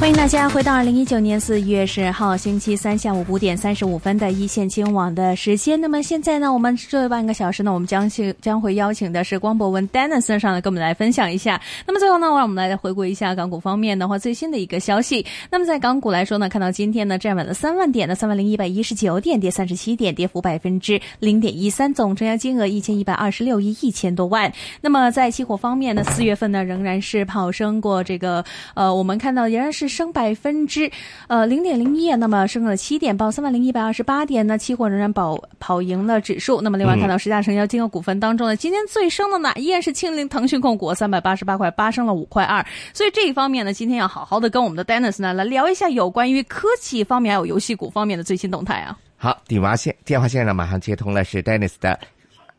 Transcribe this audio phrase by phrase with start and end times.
[0.00, 5.78] 欢迎大家回到二零一九年四月十号星期三下午五点三十五分的一线金网的时间。
[5.78, 11.60] 那么现在呢，我们这半个小时呢，我们将请将会邀请的是光博文 d e n i s 上来跟我们来分享一下。
[11.86, 15.24] 那么最后呢，让我们来回顾一下港股方面的话最新的一个消息。
[15.50, 24.50] 那么在港股来说呢，看到今天呢站稳了三万点的三万零一百一十九点，跌三十七点，跌幅百分之零点一三，总成交金额一千一百二十六亿一千多万。
[24.80, 28.42] 那么在期货方面呢，四月份呢仍然是跑升过这个
[28.72, 29.89] 呃，我们看到仍然是。
[29.90, 30.90] 升百分之，
[31.26, 34.56] 呃零点零一，那么升了七点，报三万零一百二十八点呢。
[34.56, 36.60] 期货仍然跑跑赢了指数。
[36.60, 42.64] 那么另外看到十大成交金额股份当中呢，今天最升的呢依然是庆龄腾讯控股，三百八十八块八，升了五块二。
[42.94, 48.96] 所以这一方面呢，今天要好好的跟我们的 Dennis 呢来聊一下有关于科技方面还有游戏股方面的最新动态啊。
[49.16, 51.98] 好，电话线电话线上马上接通了，是 Dennis 的。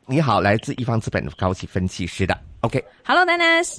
[0.08, 2.38] 你好，来自一方资本高级分析师的。
[2.62, 3.78] OK，Hello，Dennis。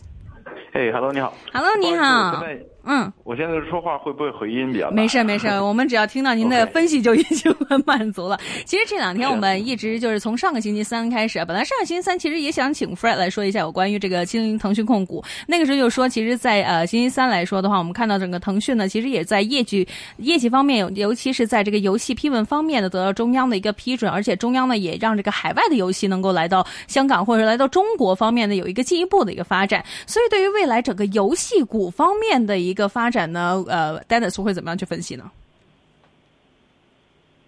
[0.72, 1.34] 哎，Hello，你好。
[1.52, 2.42] Hello，你好。
[2.84, 4.90] 嗯，我现在说话会不会回音比较？
[4.90, 8.38] 没事没事， 我们只要听到您的分析就已经很满足了。
[8.66, 15.22] 其实这两天我们一直就是从上个星期三开始，本来上个星期三其实也想请 Fred 来说一下有关于这个青腾讯控股。
[15.46, 19.86] 那个时候就说，其实，在呃星期三来说的话，我们看到整个腾讯呢，其实也在业绩
[20.18, 29.84] 业绩方面，尤其是在这个游戏批文方面呢，得到中央的一个批准，而且中央呢也让这个海外的游戏能够来到香港或者来到中国方面呢有一个进一步的一个发展。
[30.06, 33.62] 所以对于未来整个游戏股方面的一个发展呢？
[33.68, 35.30] 呃，Dennis 会怎么样去分析呢？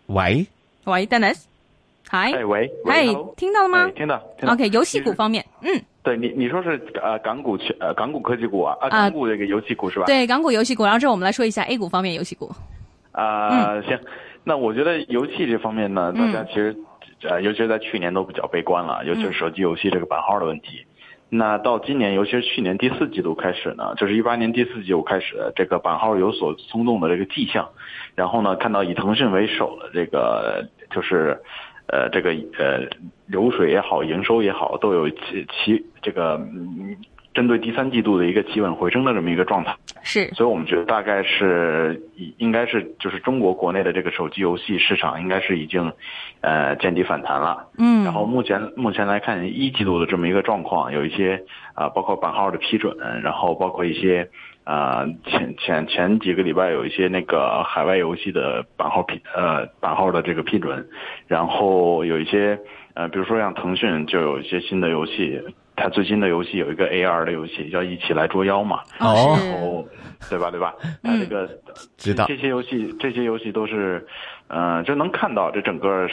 [0.06, 0.46] 喂，
[0.84, 1.44] 喂，Dennis，
[2.08, 3.90] 嗨，喂，嗨，听到了吗？
[3.96, 10.04] 听到，OK，游戏股方面，嗯，对你，你说是呃港股呃港股科技股啊，啊，港股这个游戏股是吧？
[10.04, 12.52] 对，港股游戏股，然后之后我们来说一下 A 股方面游戏股。
[13.12, 13.98] 啊，行，
[14.42, 16.76] 那我觉得游戏这方面呢，大家其实
[17.22, 20.84] 呃，尤其是在去年都比较悲观了，尤其是手机游戏这个版号的问题。
[21.28, 27.70] 那到今年，尤其是去年第四季度开始呢，就是一八年第四季度开始，这个版号有所松动的这个迹象。
[28.14, 31.40] 然后呢，看到以腾讯为首的这个，就是，
[31.88, 32.86] 呃，这个呃
[33.26, 36.96] 流水也好，营收也好，都有其其这个嗯。
[37.34, 42.00] 针对第三季度的一个企稳回升的这么一个状态，是，所以我们觉得大概是
[42.38, 45.92] 应该是就是中国国内的这个手机游戏市场应该是已经，
[46.42, 51.42] 呃见底反弹了，嗯，然后目前目前来看一季度的这么一个状况，有一些
[51.74, 54.30] 啊包括版号的批准，然后包括一些
[54.62, 60.86] 啊前前前几个礼拜有一些那个海外游戏的版号批呃版号的这个批准，
[61.26, 62.60] 然后有一些
[62.94, 65.42] 呃比如说像腾讯就有一些新的游戏。
[65.76, 69.84] 它最新的游戏有一个 AR 的游戏叫《一起来捉妖》嘛，哦，
[70.30, 70.50] 对吧？
[70.50, 70.74] 对吧？
[71.02, 71.48] 它这个
[71.96, 74.06] 知道这些游戏，这些游戏都是，
[74.48, 76.08] 嗯，就能看到这整个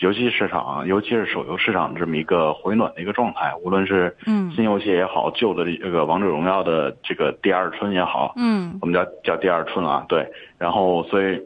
[0.00, 3.54] 游戏市场，尤其是手游市场这么一个回暖的一个状态。
[3.62, 4.14] 无论是
[4.54, 10.26] 新游戏也好，旧的这个《王者荣耀》的这个第二春也好，嗯，我们叫叫第二春啊，对。
[10.58, 11.40] 然后，所以。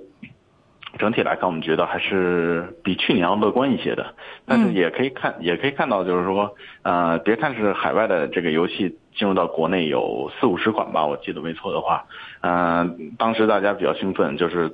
[1.00, 4.14] 整体来看，我们觉得还是比去年要乐观一些的，
[4.46, 12.04] 但是也可以看，也可以看到，就是说，呃，别看是海外的这个游戏进入到国内有四五十款吧，我记得没错的话，
[12.42, 14.70] 嗯，当时大家比较兴奋，就是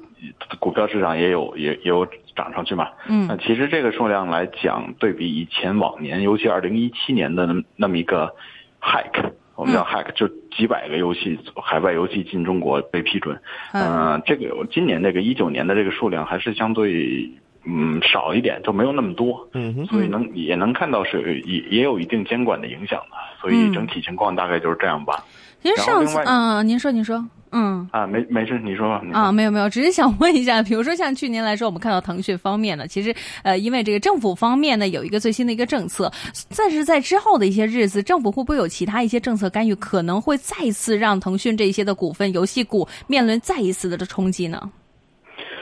[0.59, 2.05] 股票市场也有也也有
[2.35, 8.35] 涨上去嘛，嗯，那其实这个数量来讲，对比以前往年，尤其二零一七年的那么一个
[8.83, 9.31] hike。
[9.57, 13.41] 我们叫 hack，就几百个游戏海外游戏进中国被批准，
[13.73, 17.31] 嗯，这个今年这个一九年的这个数量还是相对
[17.67, 25.25] 嗯少一点，就没有那么多，嗯，所以能也能看到是也也有一定监管的影响的，所以整体情况大概就是这样吧。
[25.63, 27.25] 其实上次，嗯，您说，您说。
[27.51, 27.89] 嗯。
[27.91, 36.13] 啊，没没事，你说吧啊，没有没有，只是想问一下，比如说像去年来说，我们看到腾讯方面呢，其实呃，因为这个政府方面呢有一个最新的一个政策，
[36.57, 44.71] 但是在之后的一些日子，政府会不会有其他一些政策干预，可能会再次让腾讯这些的股份游戏股面临再一次的这冲击呢？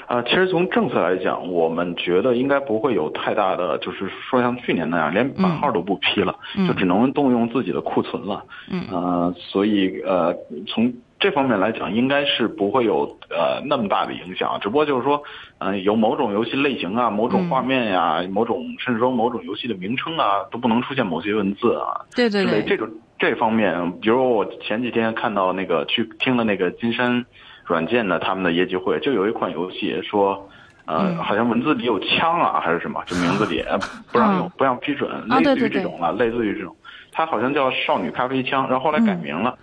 [0.06, 6.35] 啊，其实从政策来讲，我们觉得应该不会有太大的，就是说像去年那样，连版号都不批了，
[6.69, 8.45] 就只能动用自己的库存了。
[8.71, 10.35] 嗯，呃，所以呃，
[10.67, 15.23] 从这方面来讲，应该是不会有呃那么大的影响，只不过就是说，
[15.59, 22.05] 呃，有某种游戏类型啊、某种画面呀、某种甚至说某种游戏的名称啊，都不能出现某些文字啊。
[22.15, 27.25] 对对对，这种这方面，比如我前几天看到那个去听了那个金山。
[27.65, 30.49] 软件的他们的业绩会就有一款游戏说，
[30.87, 33.65] 呃，好像文字里有枪啊，还是什么，就名字里
[34.13, 36.77] 不让用，不让批准，类似于这种了，类似于这种，
[37.11, 39.57] 它好像叫少女咖啡枪，然后后来改名了，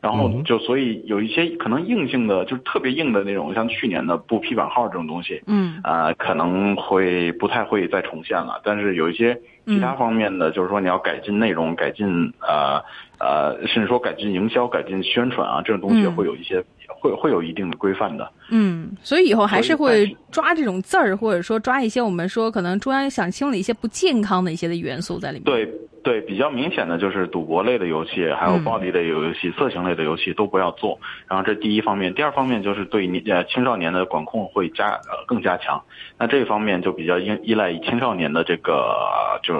[0.00, 8.60] 然后就所以有一些可能硬性的，就是特别硬的那种，像去年的不批版号这种东西，嗯，啊，可能会不太会再重现了。
[8.62, 12.82] 但是有一些其他方面的，就是说你要改进内容、改进呃
[13.20, 18.28] 呃，甚至说改进营销、改进宣传啊，这种东西会有一些会会有一定的规范的。
[18.50, 25.44] 嗯，所以以后还是会抓这种字儿，或者说抓一些我们说可能中央想清理一些不健康的一些的元素在里面。
[25.44, 25.68] 对。
[26.04, 30.98] 对，比较明显的就是赌博类的游戏，还有暴力类游戏、色情类的游戏都不要做。
[31.26, 35.82] 然后这第一方面，第二方面就是对年呃青少年的管控会加呃更加强。
[36.16, 38.96] 那这一方面就比较依依赖于青少年的这个
[39.42, 39.52] 就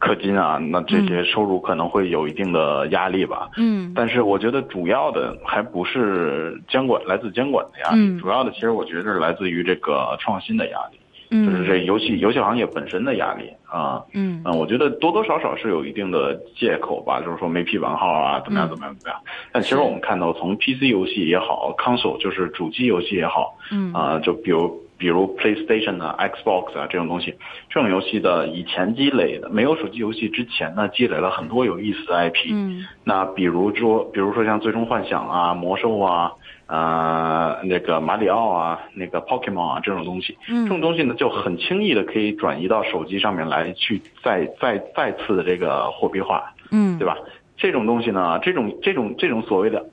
[0.00, 3.48] 氪金啊，那这些收入可能会有一定的压力吧。
[3.56, 3.92] 嗯。
[3.94, 10.98] 但是我觉得主要的还不是监管来自监管的压力，主要的其实我觉得是来自于这个创新的压力。
[11.30, 19.20] 就是这游戏游戏行业本身的压力啊，嗯嗯，我觉得多多少少是有一定的借口吧，就是说没批完号啊，怎么样怎么样怎么样。
[19.50, 27.34] 但其实我们看到，从 PC 游戏也好，console 就是主机游戏也好，嗯啊，就比如比如 PlayStation 啊、Xbox 啊这种东西，
[27.68, 32.52] 这种游戏的以前积累的，没有手机游戏之前呢，积累了很多有意思的 IP。
[32.52, 36.32] 嗯，那比如说，比如说像最终幻想啊、魔兽啊。
[36.66, 47.18] 呃，那个马里奥啊，那个 Pokemon 啊，这种东西，这种东西呢就很轻易的可以转移到手机上面来，去再再再次的这个货币化，嗯，对吧？
[47.58, 49.84] 这种东西呢，这种这种这种所谓的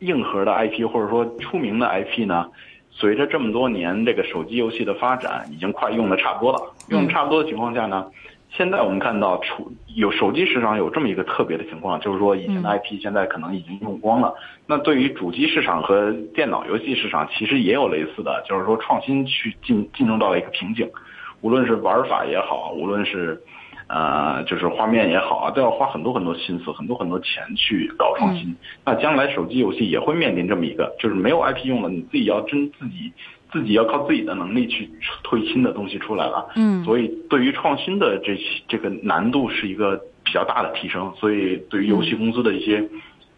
[0.00, 2.48] 硬核的 IP 或者说出名的 IP 呢，
[2.90, 6.60] 随着这么多年这个手机游戏的发展，已经快用的差不多了。
[6.88, 8.06] 用差不多的情况下呢？
[8.52, 14.34] 现在我们看到出有手机市场有这么一个特别的情况，就是说以前的 IP 现在可能已经用光了。
[14.66, 20.90] 那对于主机市场和电脑游戏市场，其实也有类似的，就是说创新去进进入到了一个瓶颈，
[21.42, 23.40] 无论是玩法也好，无论是
[23.92, 28.54] 呃就是画面也好啊，都要花很多很多心思、很多很多钱去搞创新。
[28.84, 33.12] 那将来手机游戏也会面临这么一个，就是没有 IP 用了，你自己要真自己。
[33.52, 34.88] 自己要靠自己的能力去
[35.24, 38.38] 推新的东西出来了，嗯，所以对于创新的这
[38.68, 42.88] 这个难度是一个比较大的提升，所以对于游戏公司的一些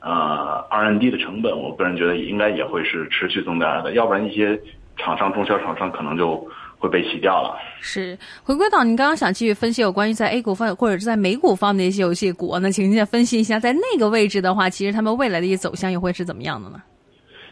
[0.01, 4.61] 呃 R&D 的成本，我个人觉得应该也会是持续增加的，要不然一些
[4.99, 6.47] 厂商中小厂商可能就
[6.83, 7.57] 会被洗掉了。
[7.81, 16.83] 是回归到您刚刚想继续分析有关于在 A 股方或者是在美股方的一些游戏股，那请您再分析一下，在那个位置的话，其实他们未来的一些走向又会是怎么样的呢？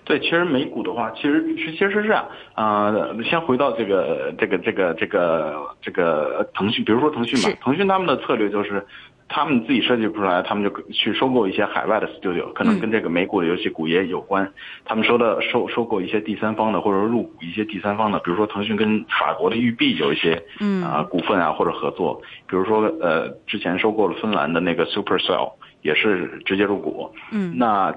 [0.02, 2.92] 对，其实美股的话，其实其实是这样啊。
[3.22, 8.84] 先回到这个这个这个这个这个腾讯，比如说腾讯嘛，腾讯他们的策略就是，
[9.32, 14.52] 他们自己设计不出来，他们就去收购一些海外的 studio，可能跟这个美股的游戏股也有关。
[14.84, 27.10] 他们收的收收购一些第三方的，或者说入股一些第三方的，比如说腾讯跟法国的育碧有一些嗯啊股份啊或者合作，比如说呃之前收购了芬兰的那个 Supercell，也是直接入股。
[27.30, 27.94] 嗯，那。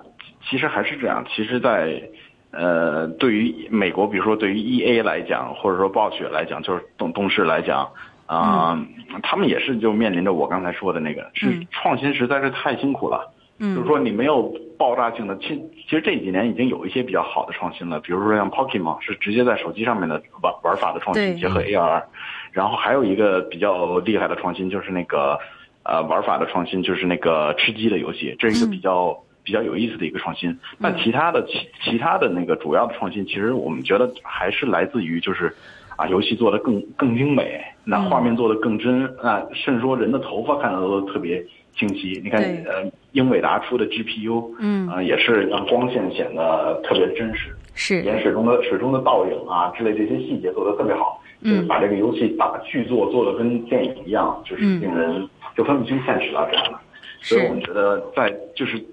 [0.50, 2.04] 其实还是这样，其实，在
[2.52, 7.90] 呃，对于美国，比如说对于 E A 来讲，或者说暴雪来讲，就是东东视来讲，
[8.26, 8.80] 啊，
[9.22, 13.32] 他们也是就面临着我刚才说的那个，是创新实在是太辛苦了。
[13.60, 22.04] 嗯，就是说你没有爆炸性的，其其实这几年已经有一些比较好的创新了，比如说像 Pokemon 是直接在手机上面的玩玩法的创新，结合 A R，
[22.52, 25.38] 然后还有一个比较厉害的创新就是那个
[25.84, 29.18] 呃玩法的创新，就是那个吃鸡的游戏，这是一个比较。
[29.46, 35.54] 比较有意思的一个创新，但其他的其其他的那个主要的创新，其实我们觉得还是来自于就是，
[35.96, 41.44] 啊，游戏做的更更精美，那画面做的更真，啊，甚至说人的头发看的都特别
[41.76, 42.20] 清晰。
[42.24, 48.02] 你看，呃，英伟达出的 GPU，嗯，啊，也是让光线显得特别真实，是。
[48.02, 56.80] 连水中的水中的倒影啊之类这些细节做的特别好，就是把这个游戏把剧作做的跟电影一样，就是令人就分不清现实了这样的。
[57.22, 58.84] 所以我们觉得在就是。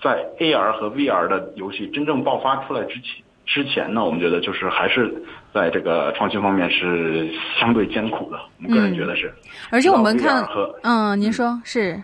[0.00, 5.10] 在 AR 和 VR 的游戏真正爆发出来之前，之前呢，我们觉得就是还是
[5.54, 7.26] 在这个创新方面是
[7.58, 8.38] 相对艰苦的。
[8.58, 9.32] 我们个人觉得是。
[9.70, 11.98] 而且我们看和嗯，您说是。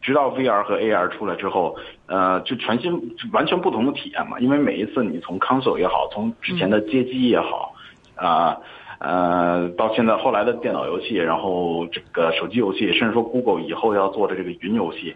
[0.00, 1.76] 直到 VR 和 AR 出来之后，
[2.06, 2.90] 呃，就全新
[3.32, 4.40] 完全不同的体验嘛。
[4.40, 7.74] 因为每一次你从 console 也好，从之前的街机也好，
[8.16, 8.56] 啊
[8.98, 15.14] 呃，到现在后来的电脑游戏，然后这个手机游戏，甚至说 Google 以后要做的这个云游戏，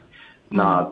[0.50, 0.86] 那。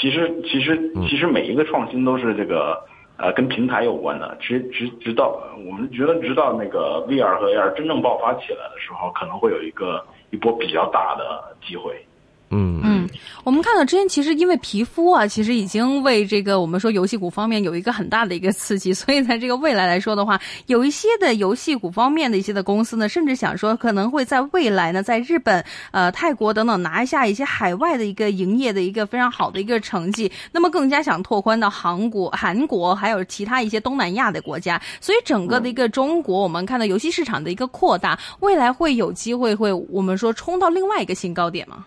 [0.00, 2.82] 其实，其实，其实每一个创新都是这个
[3.18, 4.36] 呃跟平台有关的。
[4.40, 12.04] 直直直到我们觉得，直到那个 VR 和 AR 真正爆发起来的时候，可能会有一个一波比较大的机会。
[12.50, 13.08] 嗯嗯，
[13.42, 41.84] 我们看到之前其实因为皮肤啊，其实已经为这个我们说游戏股方面有一个很大的一个刺激，所以在这个未来来说的话，有一些的游戏股方面的一些的公司呢，甚至想说可能会在未来呢，在日本、呃泰国等等拿下一些海外的一个营业的一个非常好的一个成绩，那么更加想拓宽到韩国、韩国还有其他一些东南亚的国家，所以整个的一个中国，我们看到游戏市场的一个扩大，未来会有机会会我们说冲到另外一个新高点吗？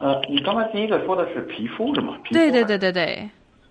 [0.00, 2.16] 呃，你刚才第一个说的是皮肤是吗？
[2.30, 3.28] 对对对对对，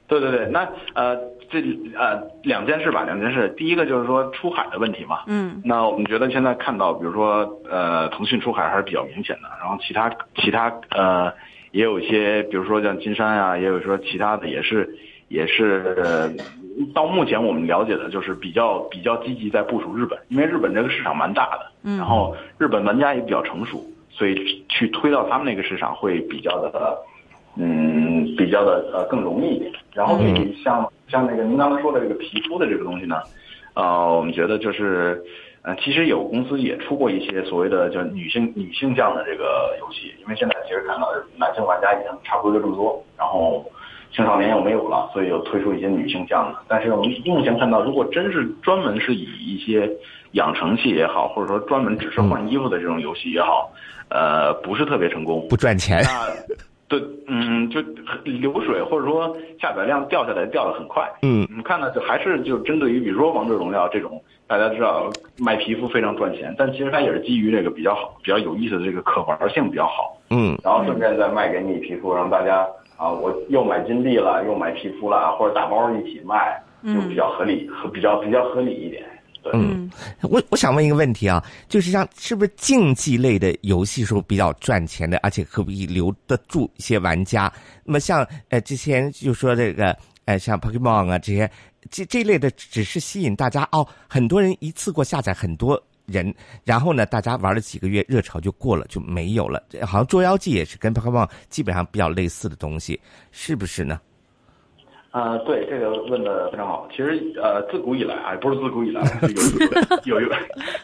[0.08, 0.46] 对对对。
[0.52, 0.60] 那
[0.94, 1.18] 呃，
[1.50, 1.60] 这
[1.98, 3.50] 呃两件事吧，两件事。
[3.58, 5.22] 第一个就是说出海的问题嘛。
[5.26, 5.60] 嗯。
[5.66, 9.50] 那我们觉得现在看到，比如说呃，腾讯出海还是比较明显的。
[9.60, 11.34] 然后其他其他呃，
[11.72, 14.88] 也有一些，比如说像金山呀，也有说其他的，也是
[15.30, 16.32] 也是呃，
[16.94, 21.72] 到目前我们了解的就是比较比较积极在部署日本，因为日本这个市场蛮大的。
[21.86, 21.98] 嗯。
[21.98, 23.84] 然后日本玩家也比较成熟。
[24.20, 26.98] 所以去推到他们那个市场会比较的，
[27.56, 29.72] 嗯，比较的呃更容易一点。
[29.94, 33.16] 然后对像像那个您刚才说的这个皮肤的这个东西呢，
[33.76, 35.24] 呃，我们觉得就是，
[35.62, 41.08] 呃，其实有公司也出过一些所谓的叫女性女性向的这个游戏，因为现在其实看到
[41.38, 43.66] 男性玩家已经差不多就这么多，然后
[44.14, 46.60] 青少年又没有了，所以又推出一些女性向的。
[46.68, 49.90] 但是我们目前看到，如果真是专门是以一些
[50.32, 53.72] 养成系也好，或者说专门只是换衣服的这种游戏也好。
[54.10, 56.02] 呃，不是特别成功，不赚钱。
[56.04, 56.56] 那
[56.88, 57.80] 对，嗯，就
[58.24, 61.08] 流水或者说下载量掉下来掉的很快。
[61.22, 65.08] 嗯，你看呢，就还是就针对于比如说王者荣耀这种，大家知道
[65.38, 70.18] 卖皮肤非常赚钱，但其实它也是基于这个比较好、比较有意思的这个可玩性比较好。
[70.32, 72.68] 嗯，然后顺便再卖给你皮肤，让大家
[72.98, 79.04] 啊，我又买金币了，又买皮肤了，或者打包一起卖，就比较合理和比较比较合理一点。
[79.54, 79.90] 嗯，
[80.22, 87.52] 我我想问一个问题啊，就是像是不是竞技类的游戏是比较赚钱的，而且可不可以留得住一些玩家？
[87.84, 91.50] 那么像呃之前就说这个呃像 Pokemon 啊这些
[91.90, 99.64] 这这类的，只是吸引大家哦，很多人一次过下载很多人，然后呢大家玩了几个月热潮就过了就没有了。
[99.82, 103.00] 好像捉妖记也是跟 Pokemon 基本上比较类似的东西，
[103.32, 104.00] 是不是呢？
[105.12, 106.88] 啊，对，这个问的非常好。
[106.92, 109.02] 其实，呃，自古以来啊，不是自古以来，
[110.06, 110.30] 有有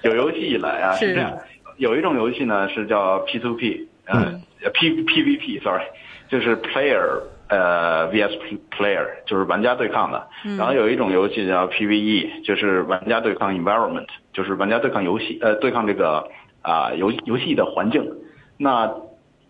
[0.03, 1.31] 有游戏以来啊，是这样。
[1.77, 4.41] 有一种游戏呢是叫 P to P，嗯
[4.73, 5.83] ，P P V P，sorry，
[6.29, 8.33] 就是 player 呃 V S
[8.71, 10.27] player，就是玩家对抗的。
[10.57, 16.27] 然后有一种游戏叫 P V E，就是玩家对抗 environment，就是玩家对抗游戏，呃，对抗这个
[16.61, 18.09] 啊游游戏的环境。
[18.57, 18.89] 那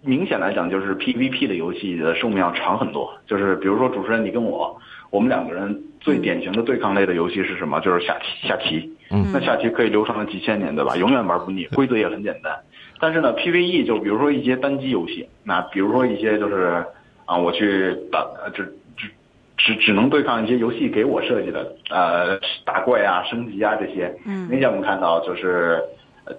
[0.06, 3.12] 明显来讲，就是 PVP 的游戏的寿命要长很多。
[3.26, 7.80] 就是比如说，主持人你跟我，我们两个人最典型的对抗类的游戏是什么？
[7.82, 8.48] 就是下棋。
[8.48, 10.96] 下棋，嗯，那下棋可以流传了几千年，对吧？
[10.96, 12.54] 永远玩不腻，规则也很简单。
[13.00, 16.86] 但是呢，PVE 就比如说一些单机游戏，那比如说一些就是
[17.26, 18.64] 啊，我去打，只
[18.96, 19.10] 只
[19.58, 24.16] 只只能对抗一些游戏给我设计的，呃，打怪啊、升级啊这些。
[24.26, 25.82] 嗯，明显我们看到就是。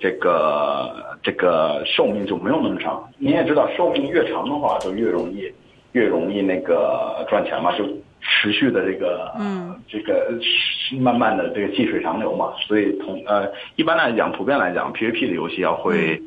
[0.00, 3.08] 这个这个寿命就没有那么长。
[3.18, 5.52] 你也知道，寿命越长的话，就越容易
[5.92, 7.84] 越容易那个赚钱嘛，就
[8.20, 10.32] 持续的这个嗯这个
[11.00, 12.52] 慢慢的这个细水长流嘛。
[12.66, 16.20] 所以同呃一般来讲，普遍来讲，PVP 的游戏要会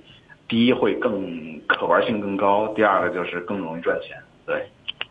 [0.47, 4.17] 第一会更可玩性更高，第二个就是更容易赚钱。
[4.45, 4.63] 对，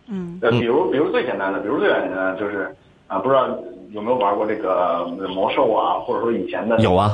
[0.09, 2.75] 嗯，呃，比如比如最简单的，比如最简单的就是
[3.07, 3.47] 啊，不知道
[3.93, 7.11] 有没有玩过这个魔兽啊，或者说以前的有啊。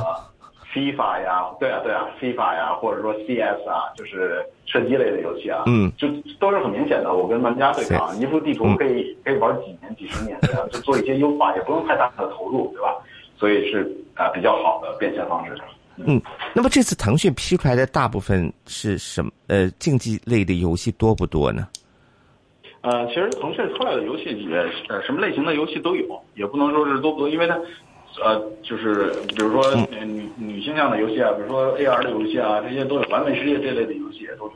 [0.75, 6.05] FIFA 呀，对啊，对啊，FIFA 呀，或者说 CS 啊，就是射击类的游戏啊，嗯，就
[6.37, 7.13] 都是很明显的。
[7.13, 12.93] 我跟玩家对抗，一幅地图可以可以玩几年、几十年，这样就做一些优化，也不用太大的投入，对吧？
[13.37, 15.57] 所以是啊，比较好的变现方式。
[15.95, 16.21] 嗯，
[16.53, 19.31] 那么这次腾讯批出来的大部分是什么？
[19.47, 21.65] 呃，竞技类的游戏多不多呢？
[22.81, 24.57] 呃，其实腾讯出来的游戏也
[24.89, 27.57] 呃，什么类型的游戏都有，也不能说是多不多，因为它。
[28.23, 34.53] 呃，就是比如说女女性向的游戏啊，比如说 AR 的游戏啊，这些都有，完美世界这类的游戏也都有。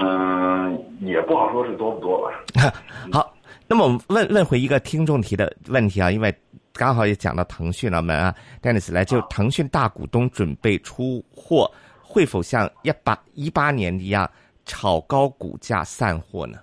[0.00, 2.72] 嗯，也不好说是多不多吧。
[3.12, 3.34] 好，
[3.66, 6.34] 那么我们问问回一个听众提的问题啊，因为
[6.72, 14.30] 刚好也讲到腾讯了，我们啊，Dennis 来就腾讯大股东准备出货，会否像一八一八年一样
[14.64, 16.58] 炒高股价散货呢？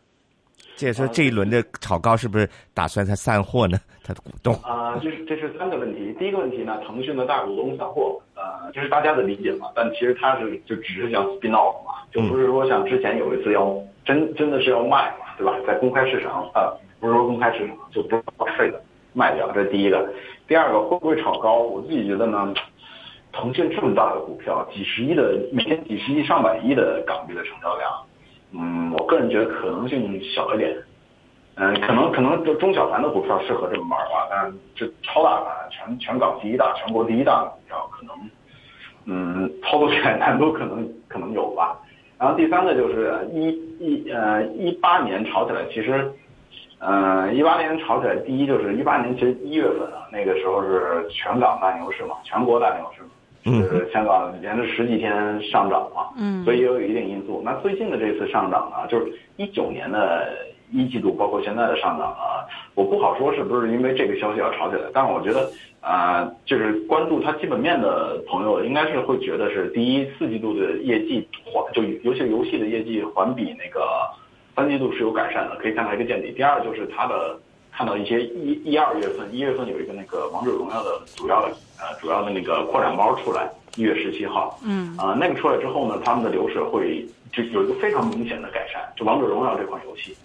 [0.75, 3.77] 这说这一轮的炒高是不是打算它散货呢？
[4.03, 6.13] 它的股东啊，这是这是三个问题。
[6.19, 9.67] 第一个问题呢，腾讯的大股东散货，呃，这是大家的理解嘛？
[9.73, 15.55] 但其实它是就只是想 spin off 嘛，就不是说像之前有一次要真真的是要卖嘛，对吧？
[15.65, 18.79] 在公开市场啊，不是说公开市场就不报税的
[19.13, 20.07] 卖掉，这是第一个。
[20.47, 21.59] 第二个会不会炒高？
[21.63, 22.53] 我自己觉得呢，
[23.31, 27.91] 腾讯这么大的股票，几十亿的每天几十亿上百亿的港币的成交量。
[28.57, 30.75] 嗯，我个人觉得可能性小一点。
[31.57, 38.29] 嗯，可能可能就中小盘的股票适合这么玩吧，但是这超大盘，全全港第一大、全国第一大的股票，可能，
[39.05, 41.79] 嗯，操作起来难度可能可能有吧。
[42.19, 43.47] 然后第三个就是一
[43.79, 46.11] 一呃一八年炒起来，其实，
[46.79, 53.09] 呃一八年炒起来，第一就是一八年其实一月份啊，那个时候是全港大牛市嘛，全国大牛市嘛，
[53.53, 55.11] 是香港连着十几天
[55.43, 57.41] 上涨嘛，嗯，所以也有一定因素。
[57.45, 60.27] 那最近的这次上涨呢，就是一九年的。
[60.71, 62.41] 一季度包括现在的上涨啊，
[62.73, 65.47] 我不好说是不是因为这个消息要炒起来，但是我觉得
[65.79, 73.87] 啊，就是关注它基本面的朋友应该是会觉得是第一四季度的业绩环，就尤其游戏的业绩环比那个
[74.55, 76.31] 三季度是有改善的，可以看到一个见底。
[76.31, 77.37] 第二就是它的
[77.75, 81.41] 看到一些一一二月份，一月份有一个那个王者荣耀的主要
[81.77, 90.15] 呃主要的那个扩展包出来，一月十七号，嗯啊那个出来之后呢，他们的流水会就有一个非常明显的改善，就王者荣耀这款游戏。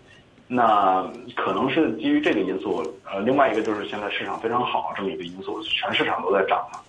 [0.47, 6.81] 那可能是基于这个因素，呃，另外一个就是现在市场非常好这么一个因素，全市场都在涨嘛，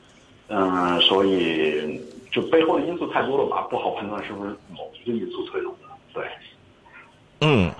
[0.47, 1.99] 嗯，所以
[2.31, 5.87] 就背后的因素太多了吧，不好判断是不是某一个因素推动的。
[6.13, 6.23] 对，
[7.41, 7.71] 嗯，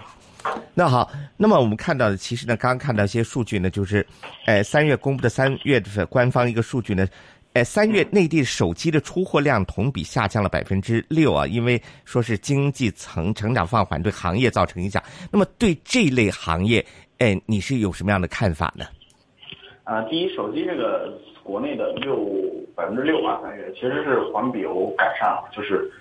[0.73, 4.05] 那好，那么我们看到的，其实呢，刚刚看到一些数据呢，就是，
[4.45, 7.07] 呃，三月公布的三月份官方一个数据呢。
[7.53, 15.03] 哎，三月内地手机的出货量同比下降了百分之六啊，因为说是经济层成长放缓对行业造成影响。
[15.29, 16.85] 那么对这类行业，
[17.17, 18.85] 哎，你是有什么样的看法呢？
[19.83, 22.25] 啊，第一，手机这个国内的六
[22.73, 25.91] 百分之六啊，三月其实是环比有改善了，就是，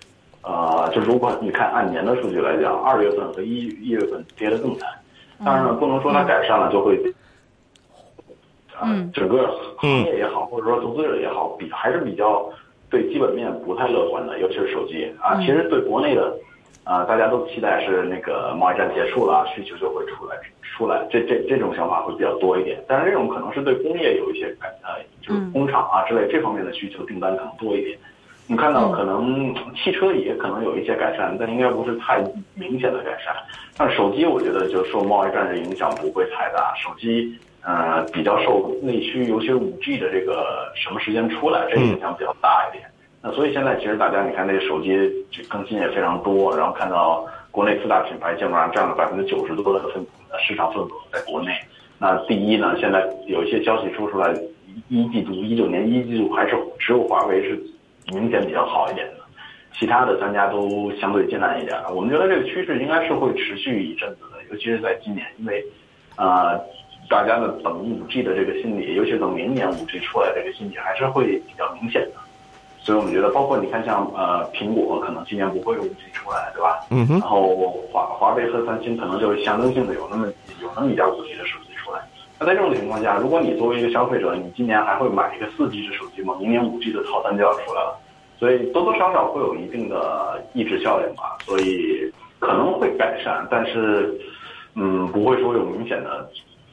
[0.43, 4.89] 呃，就如果你看按年的数据来讲，二月份和一一月份跌得更惨。
[5.45, 7.01] 当然了，不能说它改善了就会。
[8.83, 12.51] 嗯，整个行业也好，或者说投资者也好，比还是比较
[12.89, 15.37] 对基本面不太乐观的，尤其是手机啊。
[15.41, 16.35] 其实对国内的，
[16.85, 22.83] 啊，大家都期待是那个贸易战结束了，需求就会出来出来，这这这种想法会比较多一点。
[22.89, 27.99] 但是这种可能是对工业有一些改呃，就是工厂啊之类这方面的需求订单可能多一点。
[28.51, 32.19] 你看到可能汽车也可能有一些改善，但应该不是太
[32.55, 33.33] 明显的改善。
[33.77, 37.33] 但手机我觉得就受贸易战的影响不会太大，手机。
[37.63, 42.85] 呃，比较受内需，尤其是五 G 的这个什么时间出来，这个影响比较大一点。
[43.23, 44.99] 那所以现在其实大家你看，那个手机
[45.49, 50.05] 更新也非常多，然后看到国内四大品牌基本上占了百分之九十多的份
[50.41, 51.53] 市场份额在国内。
[51.99, 54.35] 那第一呢，现在有一些消息说出来，
[54.89, 57.63] 一季度一九年一季度还是只有华为是
[58.13, 59.15] 明显比较好一点的，
[59.79, 61.77] 其他的三家都相对艰难一点。
[61.95, 65.65] 我们觉得这个趋势应该是会持续一阵子的，尤其是在今年，因为，
[66.17, 66.61] 呃。
[67.09, 72.21] 大家的等五 G 的这个心理，尤其等明年五 G 出来这个心理，还是会比较明显的。
[72.79, 76.87] 所以我们觉得，包括你看，像呃苹果可能今年不会有五 G 出来，对吧？
[76.91, 77.19] 嗯哼。
[77.19, 77.49] 然后
[77.91, 80.29] 华华为和三星可能就象征性的有那么
[80.63, 81.70] 有那么一点五 G 的手机。
[82.41, 86.35] 那在这种情况下，如果你作为一个消费者，你今年还会买一个四 G 的手机吗？
[86.41, 88.01] 明年五 G 的套餐就要出来了，
[88.39, 91.37] 所以多多少少会有一定的抑制效应吧。
[91.45, 94.19] 所以可能会改善，但是
[94.75, 96.29] 嗯，不会说有明显的。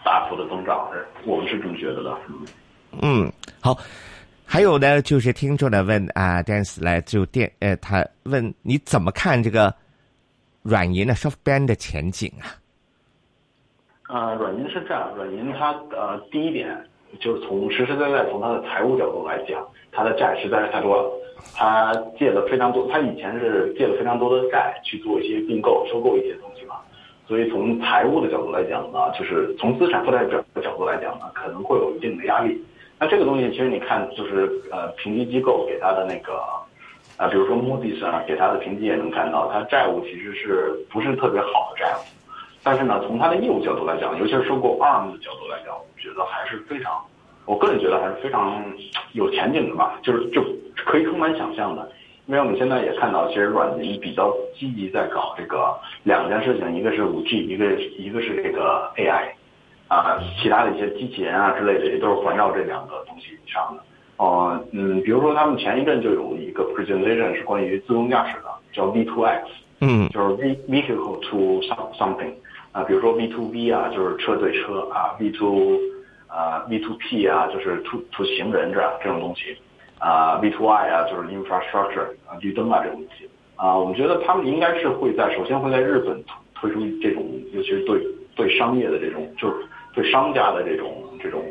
[0.06, 0.88] 大幅的增长，
[1.26, 2.18] 我们是这么觉得的。
[3.02, 3.78] 嗯，好。
[4.46, 9.74] 还有呢，就是听众呢问啊，dance 来就电，呃，他问你怎么看这个
[10.62, 12.56] 软银的 SoftBank 的前景啊？
[14.10, 16.78] 呃，软银是这样，软银它呃，第一点
[17.20, 21.12] 就是从实实在在从它的财务角度来讲，它的债实在是太多了，
[21.56, 26.76] 它借了非常多，它以前是借了非常多的债去做一些并购、收购一些东西嘛。
[27.28, 32.64] 所以从财务的角度来讲呢，就是从资产负债表的角度来讲呢，可能会有一定的压力。
[32.98, 36.42] 那这个东西其实你看，就是呃评级机构给他的那个
[37.18, 42.02] 啊，比如说 Moody's 啊，给他的评级也能看到，他债务其实是不是特别好的债务。
[42.64, 47.02] 但是呢，从他的业务角度来讲，尤其是收购 ARM 的角度来讲，我觉得还是非常，
[47.46, 48.62] 我个人觉得还是非常
[49.14, 50.44] 有前景的吧，就是就
[50.86, 51.90] 可以充满想象的。
[52.26, 59.32] 因为我们现在也看到，其实软银比较积极在搞这个两件事情，一个是五 G，一个一个是这个 AI，
[59.88, 63.84] 啊，其他的一些机器人啊之类的也都是环绕这两个东西以上的。
[64.18, 69.44] 哦，嗯，比如说他们前一阵就有一个 presentation 是关于自动驾驶的，叫 V2X，
[69.80, 71.62] 嗯，就是 V vehicle to
[71.98, 72.34] something，
[72.72, 75.78] 啊，比如说 V to V 啊，就是车对车啊，V to
[76.28, 79.58] 啊 V to P 啊，就是 to to 行人这样这种东西。
[80.00, 88.00] 啊，V to I 啊，就是 infrastructure 啊，绿灯啊这种东西啊，我们觉得他们应该是会在首先会在日本推出这种，尤其是对
[88.36, 91.42] 对商业的这种，就是对商家的这种这种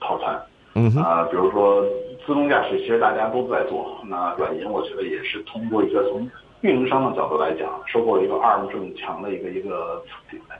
[0.00, 0.36] 套餐。
[0.74, 1.80] 嗯啊，比如说
[2.26, 4.00] 自动驾驶，其实大家都在做。
[4.08, 6.28] 那软银我觉得也是通过一个从
[6.62, 10.02] 运营商的角度来讲，收购了一个 ARM 这么强的一个一个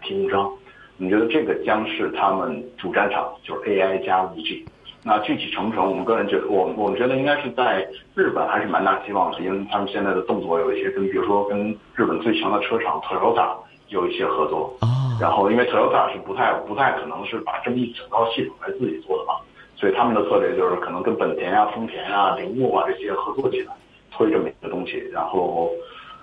[0.02, 0.50] 提供商，
[0.98, 4.64] 我们觉得这个将是他们主战场，就是 AI 加 5G。
[5.02, 13.54] 那具体成不成，我们个人觉得，我我们觉得应该是在日本还是蛮大希望的，因为他们现在的动作有一些跟，比如说跟日本最强的车厂 Toyota
[13.88, 14.74] 有一些合作。
[14.80, 14.88] 啊。
[15.20, 19.34] 然后，因为 Toyota 是不太不太可能是把这么一整套系统来自己做的嘛，
[19.76, 23.74] 所以他们的策略就是可能跟本田啊、丰田啊、铃木啊这些合作起来，
[24.10, 24.98] 推这么一个东西。
[25.12, 25.70] 然后，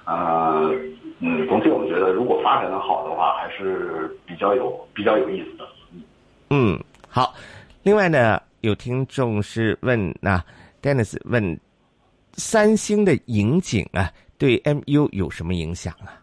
[0.05, 0.71] 呃，
[1.19, 5.67] 嗯，总体我们觉得，如果发展的好的话，还是比较有比较有意思的。
[6.49, 7.33] 嗯，好。
[7.83, 8.41] 另外呢？
[8.61, 10.43] 有听众是问那
[10.81, 11.57] ，Dennis 问，
[12.33, 16.17] 三星的盈警啊，对 MU 有什么影响啊？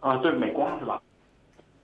[0.00, 1.00] 啊，对美光是吧？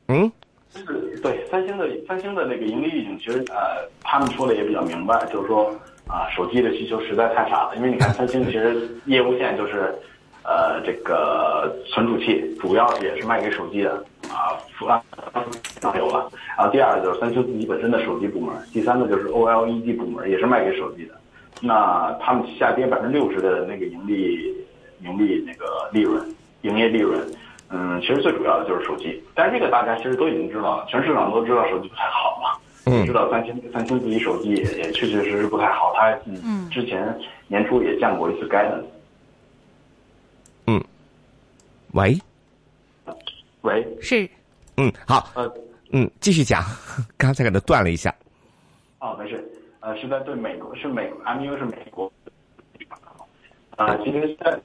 [0.09, 0.33] 嗯，
[0.75, 5.71] 是对三星的三星的那个盈利预警，其实呃，他们说的也比较明白，就是说
[6.11, 9.95] 啊，手机的需求实在太差了，因为你看三星其实业务线就是
[10.43, 14.05] 呃这个存储器，主要也是卖给手机的。
[14.29, 14.55] 啊，
[14.87, 15.03] 啊，
[15.81, 16.31] 上有了。
[16.57, 21.15] 然后第二个就是三星自己本身的手机部门，第三个就是 OLED 部门，也是卖给手机的。
[21.61, 24.55] 那他们下跌百分之六十的那个盈利，
[25.03, 26.25] 盈利那个利润，
[26.63, 27.21] 营业利润，
[27.71, 29.21] 嗯，其实最主要的就是手机。
[29.35, 32.30] 但是这个大家其实都已经知道了，全市场都知道手机不太好。
[32.87, 33.05] 嗯。
[33.07, 38.85] 知道三星三星自己手机也也确确实实不太好，它嗯之前年初也降过一次 guidance。
[40.67, 40.83] 嗯。
[41.93, 42.19] 喂。
[43.63, 44.27] 喂，是，
[44.79, 45.53] 嗯，好，呃，
[45.93, 46.63] 嗯，继续讲，
[47.19, 48.15] 刚才可能断了一下。
[49.01, 49.45] 哦，没事，
[49.81, 52.11] 呃，是在对美国，是美，MU 是美国。
[53.77, 54.59] 啊，其实在。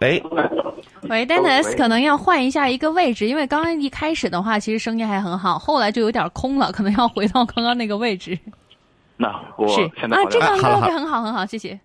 [0.00, 0.22] 喂，
[1.08, 8.38] 喂，Dennis，可能要换一下一个位置，因为刚刚一开始的话，其实声音还很好，后来就有点空了，可能要回到刚刚那个位置。
[9.16, 11.78] 那我现在啊，这个 OK，很好，很好，谢谢。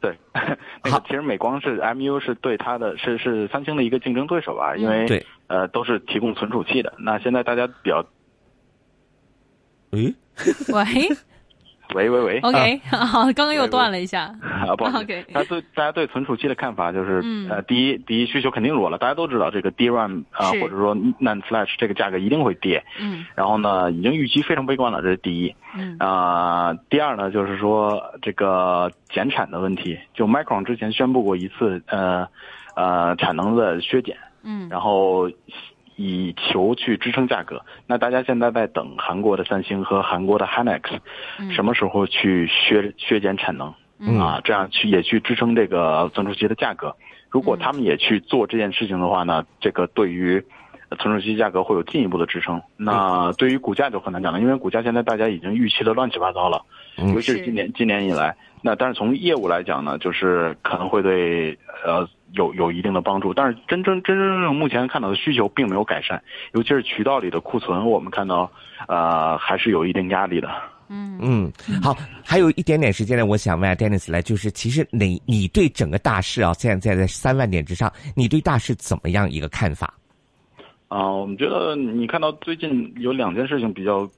[0.00, 0.16] 对，
[0.84, 5.26] 那个其实美光是 MU 是对它的是是三星的一个竞争对手吧，因为对。
[5.48, 6.94] 呃都是提供存储器的。
[6.98, 8.04] 那现在大家比较，
[9.90, 10.14] 喂？
[10.68, 11.08] 喂。
[11.94, 14.34] 喂喂喂，OK， 好，刚刚又断了一下。
[14.68, 15.22] 啊，不好意思。
[15.32, 22.84] 大家对大家对存储器的看法就是，呃，第一，第一需求肯定弱了，大家都知道这个 DRAM 啊，或者说 NAND Flash 这个价格一定会跌。
[23.00, 23.26] 嗯。
[23.34, 25.54] 然后呢，已经预期非常悲观了，这是第一。
[25.76, 25.96] 嗯。
[25.98, 32.28] 啊，第二呢，就是说这个减产的问题，就 Micron 之前宣布过一次，呃，
[32.76, 34.16] 呃，产能的削减。
[34.42, 34.68] 嗯。
[34.68, 35.30] 然后。
[35.94, 40.98] 以求去支撑价格，那大家现在在等韩国的三星和韩国的 Hynix
[41.54, 43.72] 什么时候去削削减产能
[44.18, 44.40] 啊？
[44.44, 46.94] 这样去也去支撑这个存储器的价格。
[47.30, 50.44] 如果他们也去做这件事情的话呢，这个对于
[50.98, 52.60] 存储器价格会有进一步的支撑。
[52.76, 56.62] 那对于股价就很难讲了，因为股价现在大家已经预期的乱七八糟了，
[56.96, 58.36] 尤其是今年今年以来。
[58.60, 62.08] 那但是从业务来讲呢，就是可能会对呃。
[62.34, 66.22] 有有一定的帮助，但是真真真正目前看到的需求并没有改善，
[66.54, 68.50] 尤其是渠道里的库存，我们看到，
[68.88, 70.48] 呃，还是有一定压力的。
[70.92, 71.52] 嗯嗯，
[71.82, 79.94] 好，还有一点点时间呢，我想问下 Dennis 来，就是其实你你对整个大势啊，现在在三万点之上，你对大势怎么样一个看法？
[80.88, 84.08] 啊，我们觉得你看到最近有两件事情比较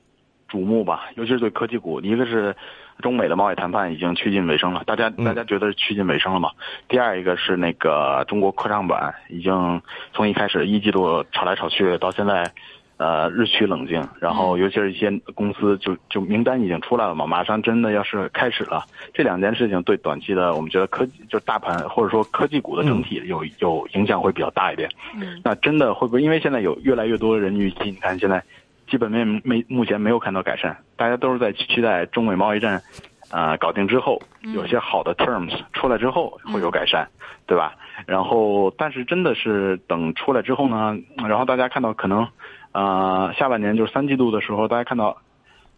[0.51, 2.55] 瞩目吧，尤其是对科技股，一个是。
[3.03, 6.51] 中美的贸易谈判已经趋近尾声了，大家大家觉得趋近尾声了吗？
[6.87, 9.83] 第二一个是那个中国科创板已经
[10.13, 12.49] 从一开始一季度炒来炒去，到现在，
[12.97, 14.07] 呃日趋冷静。
[14.21, 18.85] 然后尤其是一些公司就就名单已经出来了嘛，马上真的要是开始了。
[19.13, 24.89] 这两件事情对短期的我们觉得科技就大盘或者说科技股的整体有有影响会比较大一点。
[25.15, 27.77] 嗯那真的会不会因为现在有越来越多的人预期？
[27.85, 28.43] 你看现在。
[28.87, 32.83] 基本面没目前没有看到改善，大家都是在期待中美贸易战，
[33.31, 34.21] 呃搞定之后，
[34.55, 37.09] 有些好的 terms 出来之后会有改善，
[37.47, 37.75] 对吧？
[38.07, 40.95] 然后，但是真的是等出来之后呢，
[41.27, 42.29] 然后大家看到可能，
[42.75, 45.17] 啊下半年就是三季度的时候，大家看到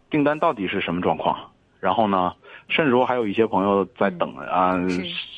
[0.09, 1.37] 订单到底是什么状况？
[1.79, 2.33] 然后呢，
[2.67, 4.75] 甚至说还有一些朋友在等啊，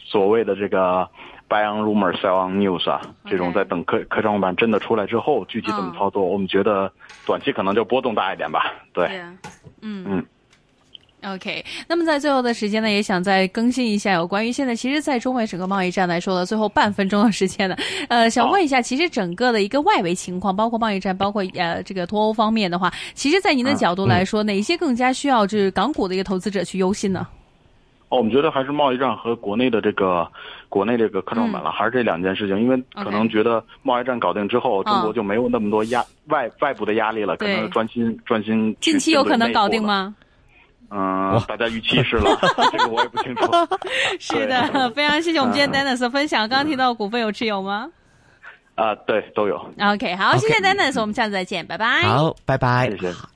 [0.06, 1.08] 所谓的这个。
[1.50, 6.94] buy on rumor, sell on news 啊，这种在等科科创板真的出来之后，具体怎么操作，我们觉得
[7.26, 8.72] 短期可能就波动大一点吧。
[8.94, 9.08] 对，
[9.82, 10.26] 嗯嗯。
[11.22, 17.76] OK，那么在最后的时间呢，也想再更新一下有关于现在，其实，在中美整个贸易战来说的最后半分钟的时间呢，
[18.08, 27.28] 呃， 想问一下，其实整个的一个外围情况，包括贸易战，包括呃这个脱欧方面的话，其实，在您的角度来说，哪些更加需要就是港股的一个投资者去忧心呢？
[28.08, 30.26] 哦，我们觉得还是贸易战和国内的这个
[30.70, 38.74] 国内这个科创板了，还是这两件事情，因为可能觉得贸易战搞定之后，中国就没有那么多压外外部的压力了，可能专心专心。
[38.80, 40.16] 近期有可能搞定吗？
[40.92, 42.36] 嗯，大家预期是了，
[42.72, 43.44] 这个我也不清楚。
[44.20, 46.48] 是的，非常谢谢我们今天 Dennis 的分享。
[46.50, 47.90] 刚刚提到股份有持有吗？
[48.76, 49.58] 啊，对，都有。
[49.80, 52.02] OK，好，谢谢 Dennis，我们下次再见，拜拜。
[52.04, 52.90] 好，拜拜。
[52.90, 53.30] 谢谢，好，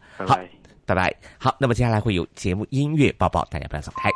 [0.85, 1.13] 拜拜。
[1.37, 4.09] 好，那么接下来会有节目音乐播报，大家不要走开。